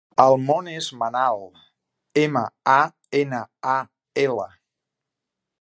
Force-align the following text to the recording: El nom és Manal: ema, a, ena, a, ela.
El 0.21 0.35
nom 0.45 0.69
és 0.71 0.87
Manal: 1.01 1.43
ema, 2.23 2.45
a, 2.79 2.81
ena, 3.23 3.45
a, 3.75 3.79
ela. 4.27 4.51